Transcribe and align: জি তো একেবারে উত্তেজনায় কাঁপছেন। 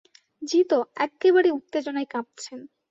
জি 0.41 0.59
তো 0.69 0.77
একেবারে 0.97 1.49
উত্তেজনায় 1.51 2.07
কাঁপছেন। 2.07 2.59